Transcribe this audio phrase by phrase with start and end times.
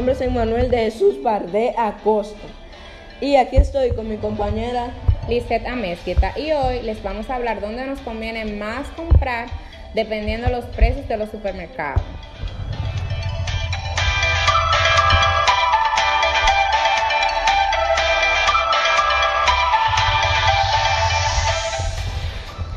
[0.00, 2.48] nombre es Emmanuel de Jesús Bardé Acosta.
[3.20, 4.94] Y aquí estoy con mi compañera
[5.28, 6.32] Lisette Amezquita.
[6.38, 9.48] Y hoy les vamos a hablar dónde nos conviene más comprar
[9.92, 12.00] dependiendo de los precios de los supermercados.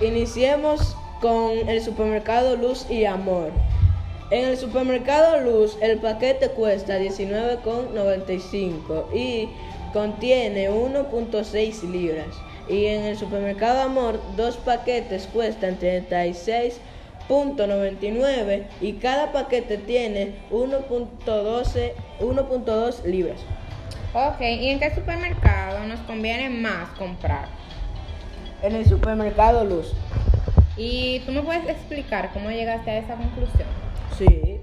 [0.01, 3.53] Iniciemos con el supermercado Luz y Amor.
[4.33, 9.47] En el supermercado Luz el paquete cuesta 19,95 y
[9.93, 12.35] contiene 1.6 libras.
[12.67, 23.39] Y en el supermercado Amor dos paquetes cuestan 36.99 y cada paquete tiene 1.2 libras.
[24.15, 27.45] Ok, ¿y en qué supermercado nos conviene más comprar?
[28.63, 29.93] En el supermercado Luz.
[30.75, 33.82] ¿Y tú me puedes explicar cómo llegaste a esa conclusión?
[34.17, 34.59] Sí,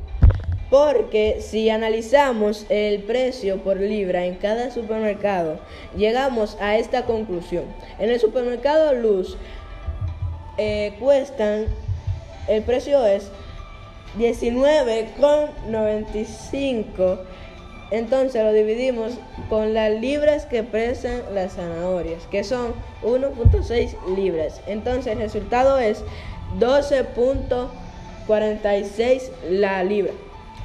[0.71, 5.59] porque si analizamos el precio por libra en cada supermercado,
[5.97, 7.65] llegamos a esta conclusión.
[7.99, 9.37] En el supermercado Luz
[10.59, 11.67] eh, cuestan,
[12.47, 13.33] el precio es
[14.19, 17.19] 19,95.
[17.91, 19.15] Entonces lo dividimos
[19.49, 24.61] con las libras que pesan las zanahorias, que son 1.6 libras.
[24.69, 26.05] Entonces el resultado es
[28.31, 30.13] 12.46 la libra.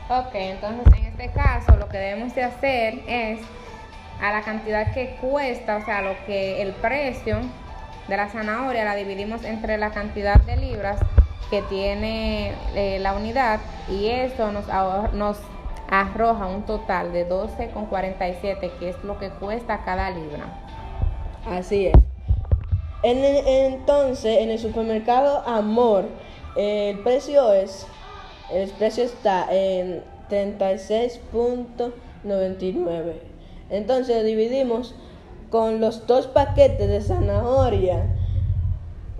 [0.09, 3.39] Ok, entonces en este caso lo que debemos de hacer es
[4.21, 7.39] a la cantidad que cuesta, o sea, lo que el precio
[8.08, 10.99] de la zanahoria la dividimos entre la cantidad de libras
[11.49, 14.66] que tiene eh, la unidad y eso nos,
[15.13, 15.38] nos
[15.89, 20.45] arroja un total de 12,47 que es lo que cuesta cada libra.
[21.49, 21.93] Así es.
[23.03, 26.05] En entonces, en el supermercado Amor,
[26.56, 27.88] el precio es,
[28.52, 33.14] el precio está en 36.99.
[33.70, 34.95] Entonces dividimos
[35.49, 38.16] con los dos paquetes de zanahoria,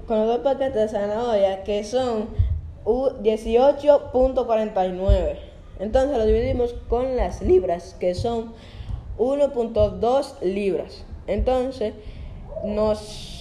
[0.08, 2.30] con los dos paquetes de zanahoria que son
[2.86, 5.38] 18.49.
[5.80, 8.54] Entonces lo dividimos con las libras, que son
[9.18, 11.04] 1.2 libras.
[11.28, 11.94] Entonces
[12.64, 13.35] nos,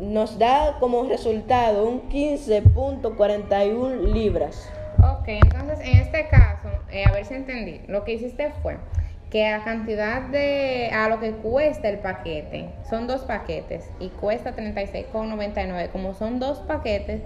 [0.00, 4.68] nos da como resultado un 15.41 libras.
[4.98, 8.76] Ok, entonces en este caso, eh, a ver si entendí, lo que hiciste fue
[9.30, 14.54] que a cantidad de, a lo que cuesta el paquete, son dos paquetes y cuesta
[14.54, 17.22] 36,99, como son dos paquetes,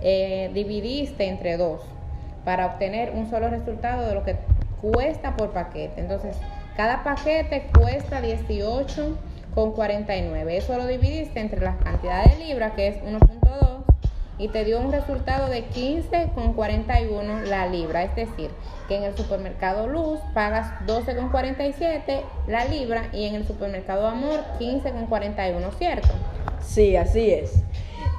[0.00, 1.82] eh, dividiste entre dos
[2.44, 4.36] para obtener un solo resultado de lo que
[4.80, 6.00] cuesta por paquete.
[6.00, 6.36] Entonces,
[6.76, 8.20] cada paquete cuesta
[9.58, 10.50] 18,49.
[10.50, 13.78] Eso lo dividiste entre la cantidad de libras, que es 1.2,
[14.38, 18.04] y te dio un resultado de 15,41 la libra.
[18.04, 18.50] Es decir,
[18.86, 25.72] que en el supermercado Luz pagas 12,47 la libra y en el supermercado Amor 15,41,
[25.76, 26.08] ¿cierto?
[26.60, 27.62] Sí, así es.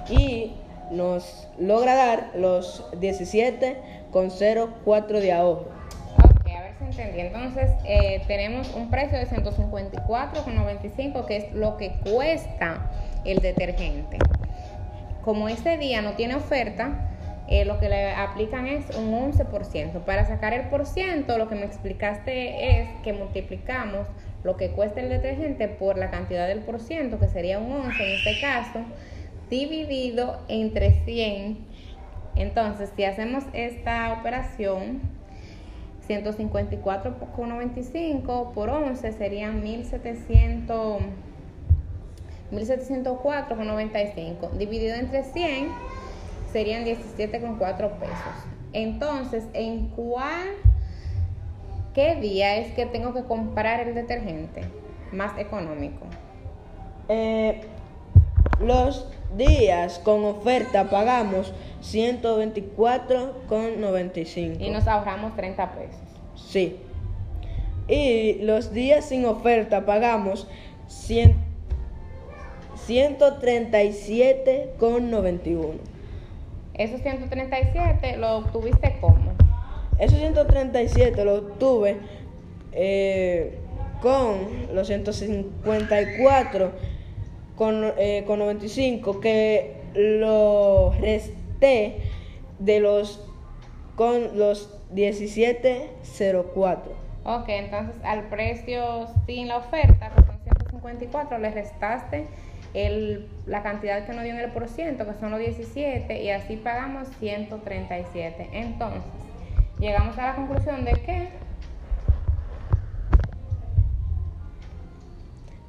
[0.10, 0.52] y
[0.92, 5.70] nos logra dar los 17,04 de ahorro.
[6.18, 7.20] Ok, a ver si entendí.
[7.22, 12.92] Entonces eh, tenemos un precio de 154,95 que es lo que cuesta
[13.26, 14.18] el detergente.
[15.24, 17.08] Como ese día no tiene oferta,
[17.50, 20.02] eh, lo que le aplican es un 11%.
[20.02, 24.08] Para sacar el por ciento, lo que me explicaste es que multiplicamos
[24.44, 28.04] lo que cuesta el detergente por la cantidad del por ciento, que sería un 11
[28.04, 28.80] en este caso,
[29.50, 31.58] dividido entre 100.
[32.36, 35.02] Entonces, si hacemos esta operación,
[36.08, 41.02] 154,95 por 11 serían 1700
[42.52, 45.70] 1704,95 dividido entre 100
[46.52, 48.18] serían 17,4 pesos.
[48.74, 50.50] Entonces, ¿en cuál,
[51.94, 54.62] qué día es que tengo que comprar el detergente
[55.12, 56.06] más económico?
[57.10, 57.62] Eh,
[58.60, 64.60] los días con oferta pagamos 124,95.
[64.60, 66.00] Y nos ahorramos 30 pesos.
[66.36, 66.78] Sí.
[67.88, 70.48] Y los días sin oferta pagamos
[70.88, 71.48] 100
[72.88, 75.74] 137,91.
[76.74, 79.34] Esos 137 lo obtuviste cómo?
[80.00, 81.98] Esos 137 lo obtuve
[82.72, 83.60] eh,
[84.02, 84.38] con
[84.74, 86.72] los 154
[87.58, 91.98] con, eh, con 95 que lo resté
[92.60, 93.22] de los
[93.96, 96.94] con los 1704.
[97.26, 102.28] Ok, entonces al precio sin la oferta, que son 154, le restaste
[102.74, 106.30] el, la cantidad que nos dio en el por ciento, que son los 17, y
[106.30, 108.50] así pagamos 137.
[108.54, 109.02] Entonces,
[109.80, 111.30] llegamos a la conclusión de que...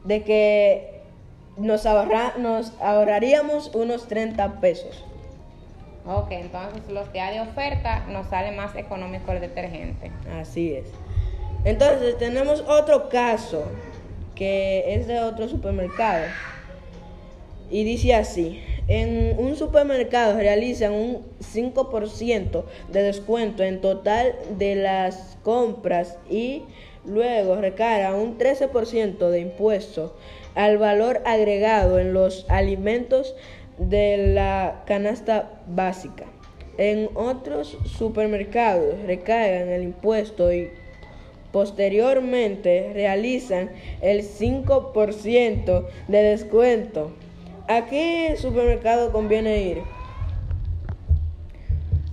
[0.05, 0.98] De que
[1.59, 5.05] nos, ahorra, nos ahorraríamos unos 30 pesos.
[6.07, 10.11] Ok, entonces los días de oferta nos sale más económico el detergente.
[10.41, 10.87] Así es.
[11.65, 13.65] Entonces tenemos otro caso
[14.35, 16.25] que es de otro supermercado.
[17.71, 25.37] Y dice así, en un supermercado realizan un 5% de descuento en total de las
[25.43, 26.63] compras y
[27.05, 30.17] luego recargan un 13% de impuesto
[30.59, 33.37] al valor agregado en los alimentos
[33.79, 36.25] de la canasta básica.
[36.79, 40.69] En otros supermercados recargan el impuesto y
[41.53, 43.71] posteriormente realizan
[44.03, 47.13] el 5% de descuento
[47.71, 49.83] ¿A qué supermercado conviene ir?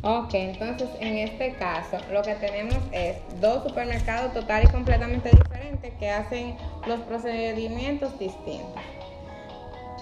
[0.07, 5.91] Ok, entonces en este caso lo que tenemos es dos supermercados total y completamente diferentes
[5.95, 6.55] que hacen
[6.85, 8.83] los procedimientos distintos.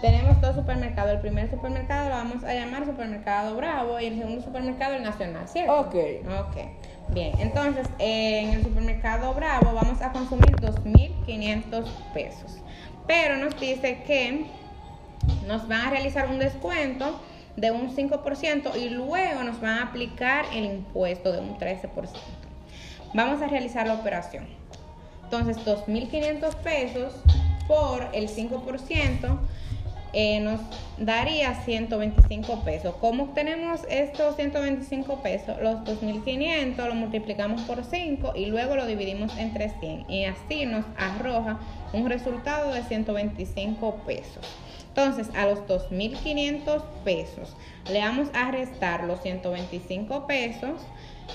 [0.02, 1.14] Tenemos dos supermercados.
[1.14, 5.48] El primer supermercado lo vamos a llamar Supermercado Bravo y el segundo supermercado el Nacional,
[5.48, 5.80] ¿cierto?
[5.80, 5.96] Ok.
[6.28, 6.58] Ok.
[7.14, 12.58] Bien, entonces en el supermercado Bravo vamos a consumir 2.500 pesos.
[13.08, 14.48] Pero nos dice que
[15.48, 17.22] nos van a realizar un descuento
[17.56, 21.90] de un 5% y luego nos van a aplicar el impuesto de un 13%.
[23.14, 24.48] Vamos a realizar la operación.
[25.24, 27.14] Entonces, 2.500 pesos
[27.68, 29.40] por el 5%
[30.16, 30.62] eh, nos
[31.00, 32.94] daría 125 pesos.
[33.02, 35.58] ¿Cómo obtenemos estos 125 pesos?
[35.60, 40.86] Los 2.500 lo multiplicamos por 5 y luego lo dividimos entre 100 y así nos
[40.98, 41.60] arroja
[41.94, 44.46] un resultado de 125 pesos.
[44.96, 47.56] Entonces, a los 2.500 pesos
[47.92, 50.82] le vamos a restar los 125 pesos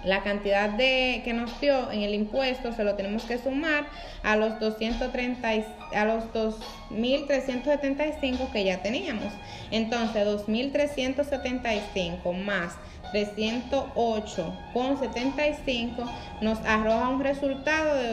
[0.05, 3.87] la cantidad de que nos dio en el impuesto se lo tenemos que sumar
[4.23, 5.49] a los 230
[5.95, 9.33] a los 2375 que ya teníamos.
[9.71, 12.77] Entonces, 2375 más
[13.15, 18.09] 308,75 nos arroja un resultado de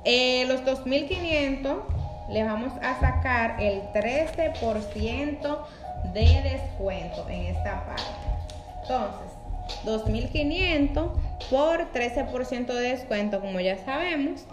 [0.05, 1.81] Eh, los 2.500
[2.29, 5.57] le vamos a sacar el 13%
[6.13, 8.03] de descuento en esta parte.
[8.81, 9.39] Entonces,
[9.85, 11.11] 2.500
[11.49, 14.45] por 13% de descuento, como ya sabemos.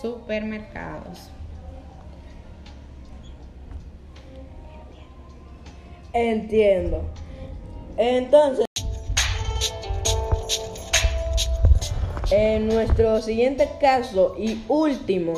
[0.02, 1.30] supermercados.
[6.12, 7.04] Entiendo.
[7.96, 8.66] Entonces,
[12.30, 15.34] en nuestro siguiente caso y último,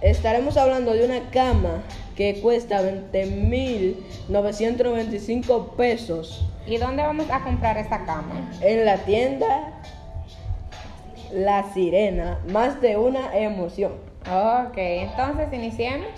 [0.00, 1.82] estaremos hablando de una cama
[2.16, 8.50] que cuesta 20.995 pesos ¿Y dónde vamos a comprar esta cama?
[8.62, 9.72] en la tienda
[11.32, 12.38] La Sirena.
[12.48, 13.92] Más de una emoción.
[14.22, 16.08] Ok, entonces iniciemos.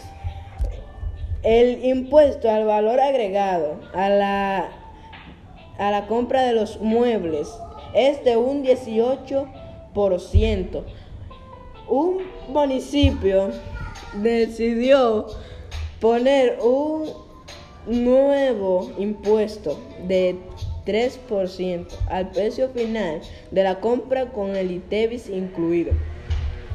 [1.42, 4.68] El impuesto al valor agregado a la,
[5.78, 7.48] a la compra de los muebles
[7.94, 10.82] es de un 18%.
[11.88, 13.50] Un municipio
[14.14, 15.26] decidió
[16.00, 17.10] poner un
[17.86, 20.36] nuevo impuesto de
[20.84, 25.92] 3% al precio final de la compra con el ITEVIS incluido.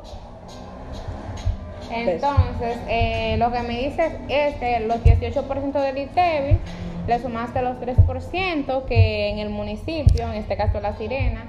[1.94, 6.58] Entonces, eh, lo que me dices es que los 18% del ITEVI
[7.06, 11.44] le sumaste los 3% que en el municipio, en este caso La Sirena,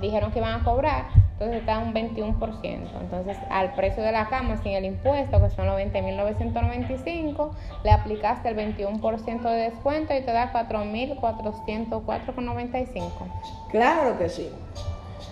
[0.00, 2.88] dijeron que iban a cobrar, entonces está un 21%.
[3.00, 7.50] Entonces, al precio de la cama sin el impuesto, que son los 20.995,
[7.82, 13.10] le aplicaste el 21% de descuento y te da 4.404,95.
[13.70, 14.50] Claro que sí.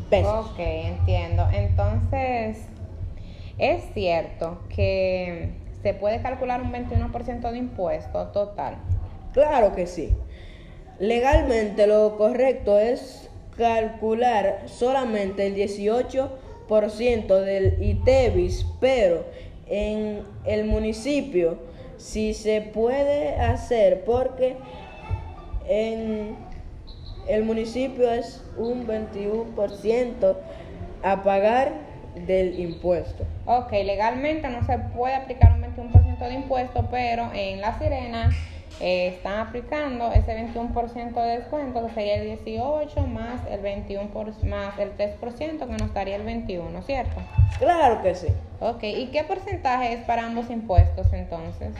[0.09, 0.51] pesos.
[0.51, 1.47] Ok, entiendo.
[1.51, 2.65] Entonces,
[3.57, 8.77] es cierto que se puede calcular un 21% de impuesto total.
[9.33, 10.15] Claro que sí.
[10.99, 19.25] Legalmente lo correcto es calcular solamente el 18% del ITEVIS, pero
[19.67, 21.57] en el municipio
[21.97, 24.55] sí se puede hacer porque
[25.67, 26.35] en
[27.27, 30.35] el municipio es un 21%
[31.03, 31.73] a pagar
[32.25, 33.23] del impuesto.
[33.45, 38.31] Ok, legalmente no se puede aplicar un 21% de impuesto, pero en La Sirena
[38.81, 44.09] eh, están aplicando ese 21% de descuento, que sería el 18 más el 21
[44.43, 45.19] más el 3%,
[45.59, 47.21] que nos daría el 21, ¿cierto?
[47.59, 48.27] Claro que sí.
[48.61, 51.73] Ok, ¿y qué porcentaje es para ambos impuestos entonces?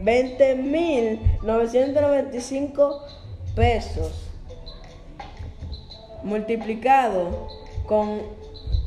[0.00, 3.06] Veinte mil novecientos noventa y cinco
[3.54, 4.30] pesos
[6.24, 7.48] multiplicado
[7.86, 8.41] con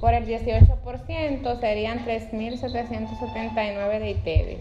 [0.05, 4.59] por el 18% serían 3.779 de ITEVIS.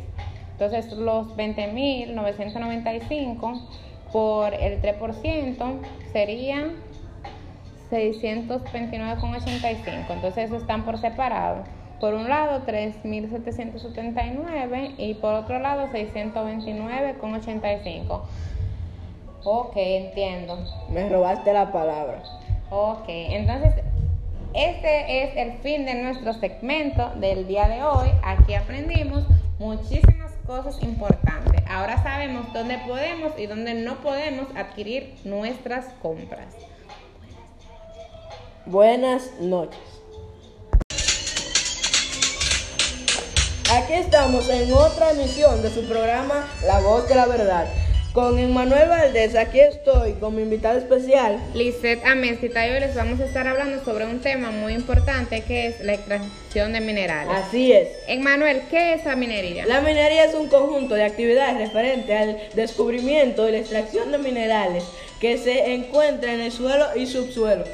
[0.52, 3.60] Entonces los 20.995
[4.10, 5.80] por el 3%
[6.14, 6.70] serían
[7.90, 10.08] 629,85.
[10.08, 11.64] Entonces están por separado.
[12.00, 18.22] Por un lado 3.779 y por otro lado 629,85.
[19.44, 20.56] Ok, entiendo.
[20.88, 22.22] Me robaste la palabra.
[22.70, 23.83] Ok, entonces
[24.54, 28.08] este es el fin de nuestro segmento del día de hoy.
[28.22, 29.24] Aquí aprendimos
[29.58, 31.62] muchísimas cosas importantes.
[31.68, 36.54] Ahora sabemos dónde podemos y dónde no podemos adquirir nuestras compras.
[38.66, 39.80] Buenas noches.
[43.72, 47.66] Aquí estamos en otra emisión de su programa La Voz de la Verdad.
[48.14, 53.18] Con Emmanuel Valdés, aquí estoy con mi invitado especial, Lisette Amesquita, y hoy les vamos
[53.18, 57.34] a estar hablando sobre un tema muy importante que es la extracción de minerales.
[57.34, 57.88] Así es.
[58.06, 59.66] Emmanuel, ¿qué es la minería?
[59.66, 64.84] La minería es un conjunto de actividades referente al descubrimiento y la extracción de minerales
[65.18, 67.64] que se encuentran en el suelo y subsuelo.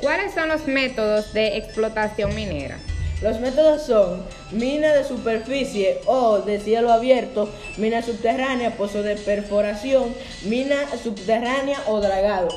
[0.00, 2.78] ¿Cuáles son los métodos de explotación minera?
[3.24, 10.14] Los métodos son mina de superficie o de cielo abierto, mina subterránea, pozo de perforación,
[10.42, 12.48] mina subterránea o dragado.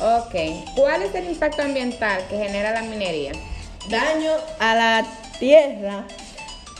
[0.00, 0.36] Ok,
[0.76, 3.32] ¿cuál es el impacto ambiental que genera la minería?
[3.90, 4.30] Daño
[4.60, 5.06] a la
[5.40, 6.04] tierra,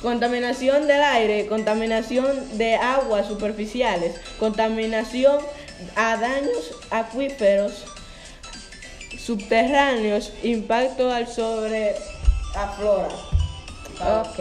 [0.01, 5.41] contaminación del aire, contaminación de aguas superficiales, contaminación
[5.97, 7.85] a daños acuíferos
[9.19, 11.97] subterráneos, impacto al sobre
[12.55, 13.15] aflora.
[14.01, 14.39] Ok.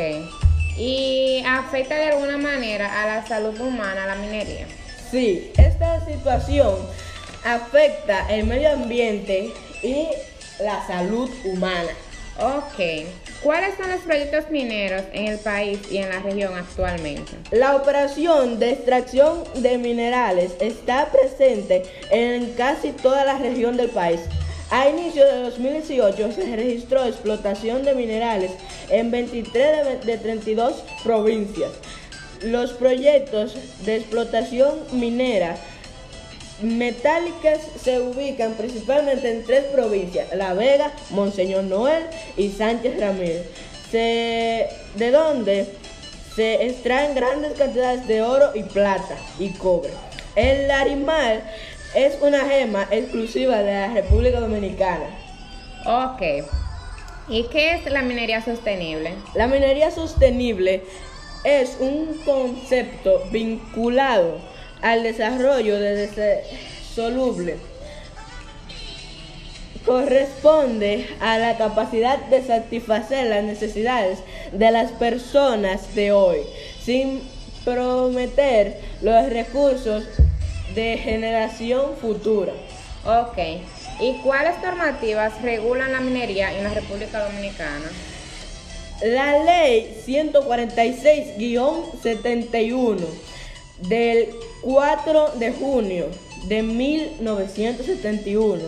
[0.77, 4.67] ¿Y afecta de alguna manera a la salud humana la minería?
[5.09, 6.75] Sí, esta situación
[7.43, 10.07] afecta el medio ambiente y
[10.59, 11.89] la salud humana.
[12.39, 13.07] Ok.
[13.41, 17.31] ¿Cuáles son los proyectos mineros en el país y en la región actualmente?
[17.51, 24.21] La operación de extracción de minerales está presente en casi toda la región del país.
[24.69, 28.51] A inicio de 2018 se registró explotación de minerales
[28.89, 31.71] en 23 de 32 provincias.
[32.41, 35.55] Los proyectos de explotación minera
[36.61, 42.03] metálicas se ubican principalmente en tres provincias, La Vega, Monseñor Noel
[42.35, 43.45] y Sánchez Ramírez,
[43.91, 45.67] de donde
[46.35, 49.91] se extraen grandes cantidades de oro y plata y cobre.
[50.35, 51.41] El Larimal
[51.95, 55.05] es una gema exclusiva de la República Dominicana.
[55.85, 56.21] Ok.
[57.29, 59.13] ¿Y qué es la minería sostenible?
[59.35, 60.83] La minería sostenible
[61.43, 64.39] es un concepto vinculado
[64.81, 66.43] al desarrollo de
[66.93, 67.57] soluble.
[69.85, 74.19] Corresponde a la capacidad de satisfacer las necesidades
[74.51, 76.39] de las personas de hoy,
[76.81, 77.21] sin
[77.63, 80.03] prometer los recursos
[80.77, 82.53] de generación futura.
[83.03, 83.37] Ok.
[83.99, 87.89] ¿Y cuáles normativas regulan la minería en la República Dominicana?
[89.01, 92.97] La ley 146-71
[93.89, 94.29] del
[94.61, 96.09] 4 de junio
[96.45, 98.61] de 1971,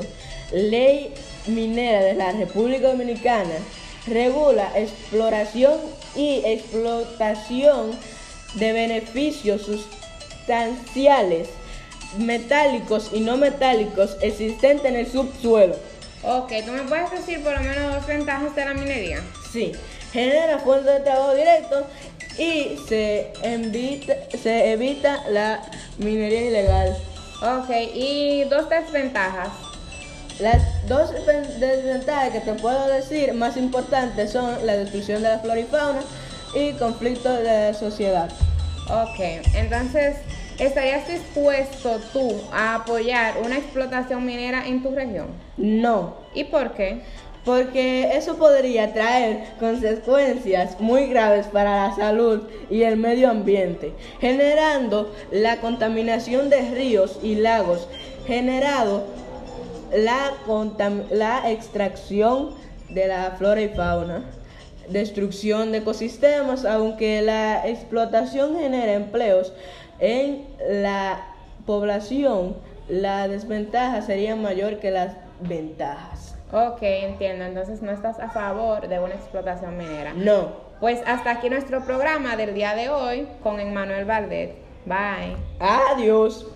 [0.52, 1.13] ley
[1.45, 3.54] minera de la República Dominicana,
[4.08, 5.78] regula exploración
[6.15, 7.91] y explotación
[8.56, 11.50] de beneficios sustanciales
[12.17, 15.76] metálicos y no metálicos existentes en el subsuelo.
[16.24, 19.22] Ok, ¿tú me puedes decir por lo menos dos ventajas de la minería?
[19.52, 19.72] Sí,
[20.12, 21.86] genera fuentes de trabajo directo
[22.38, 25.62] y se evita, se evita la
[25.98, 26.98] minería ilegal.
[27.41, 29.50] Ok, y dos desventajas.
[30.39, 35.39] Las dos ven- desventajas que te puedo decir más importantes son la destrucción de la
[35.39, 36.02] flora y fauna
[36.56, 38.30] y conflicto de la sociedad.
[38.89, 39.19] Ok,
[39.54, 40.15] entonces,
[40.60, 45.28] ¿estarías dispuesto tú a apoyar una explotación minera en tu región?
[45.58, 47.02] No, ¿Y por qué?
[47.45, 55.13] porque eso podría traer consecuencias muy graves para la salud y el medio ambiente, generando
[55.32, 57.88] la contaminación de ríos y lagos,
[58.28, 59.06] generado
[59.95, 60.34] la,
[61.10, 62.52] la extracción
[62.89, 64.26] de la flora y fauna,
[64.89, 69.54] destrucción de ecosistemas, aunque la explotación genera empleos
[69.99, 71.21] en la
[71.65, 72.55] población,
[72.88, 76.35] la desventaja sería mayor que las ventajas.
[76.51, 77.45] Ok, entiendo.
[77.45, 80.13] Entonces no estás a favor de una explotación minera.
[80.13, 80.69] No.
[80.79, 84.51] Pues hasta aquí nuestro programa del día de hoy con Emmanuel Valdez.
[84.85, 85.35] Bye.
[85.59, 86.47] Adiós.